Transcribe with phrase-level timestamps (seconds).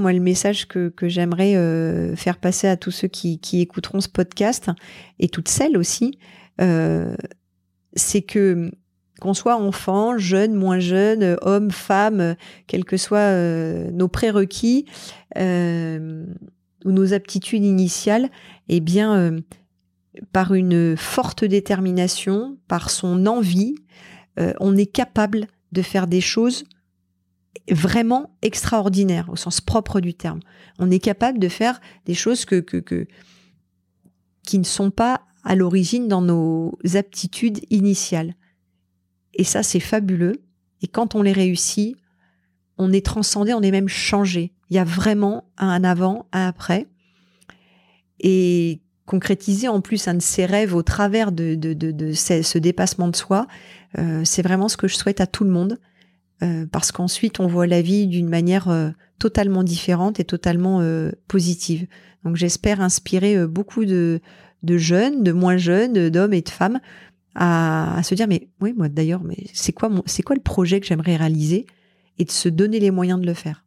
[0.00, 4.70] Moi, le message que, j'aimerais euh, faire passer à tous ceux qui, écouteront ce podcast,
[5.18, 6.18] et toutes celles aussi,
[6.60, 7.14] euh,
[7.94, 8.70] c'est que
[9.20, 14.86] qu'on soit enfant, jeune, moins jeune, homme, femme, quels que soient euh, nos prérequis
[15.36, 18.30] ou nos aptitudes initiales,
[18.70, 19.36] eh bien,
[20.32, 23.74] par une forte détermination, par son envie,
[24.58, 26.64] on est capable de faire des choses
[27.70, 30.40] vraiment extraordinaire au sens propre du terme.
[30.78, 33.06] On est capable de faire des choses que, que,
[34.44, 38.34] qui ne sont pas à l'origine dans nos aptitudes initiales.
[39.34, 40.42] Et ça, c'est fabuleux.
[40.82, 41.96] Et quand on les réussit,
[42.78, 44.52] on est transcendé, on est même changé.
[44.70, 46.88] Il y a vraiment un avant, un après.
[48.20, 53.16] Et concrétiser en plus un de ses rêves au travers de, de, ce, dépassement de
[53.16, 53.46] soi,
[53.98, 55.78] euh, c'est vraiment ce que je souhaite à tout le monde.
[56.42, 61.10] Euh, parce qu'ensuite on voit la vie d'une manière euh, totalement différente et totalement euh,
[61.28, 61.86] positive.
[62.24, 64.20] Donc j'espère inspirer beaucoup de,
[64.62, 66.80] de, jeunes, de moins jeunes, d'hommes et de femmes
[67.34, 70.80] à, à, se dire mais oui moi d'ailleurs mais c'est quoi c'est quoi le projet
[70.80, 71.66] que j'aimerais réaliser
[72.18, 73.64] et de se donner les moyens de le faire?